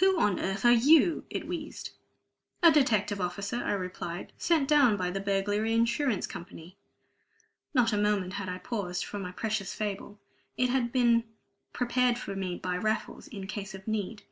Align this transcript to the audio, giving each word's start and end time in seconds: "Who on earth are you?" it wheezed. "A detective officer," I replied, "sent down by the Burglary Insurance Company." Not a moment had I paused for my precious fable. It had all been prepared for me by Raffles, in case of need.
"Who 0.00 0.20
on 0.20 0.38
earth 0.38 0.66
are 0.66 0.70
you?" 0.72 1.24
it 1.30 1.46
wheezed. 1.48 1.92
"A 2.62 2.70
detective 2.70 3.22
officer," 3.22 3.56
I 3.56 3.72
replied, 3.72 4.34
"sent 4.36 4.68
down 4.68 4.98
by 4.98 5.10
the 5.10 5.18
Burglary 5.18 5.72
Insurance 5.72 6.26
Company." 6.26 6.76
Not 7.72 7.90
a 7.90 7.96
moment 7.96 8.34
had 8.34 8.50
I 8.50 8.58
paused 8.58 9.06
for 9.06 9.18
my 9.18 9.32
precious 9.32 9.72
fable. 9.72 10.20
It 10.58 10.68
had 10.68 10.82
all 10.82 10.88
been 10.88 11.24
prepared 11.72 12.18
for 12.18 12.36
me 12.36 12.58
by 12.58 12.76
Raffles, 12.76 13.28
in 13.28 13.46
case 13.46 13.74
of 13.74 13.88
need. 13.88 14.24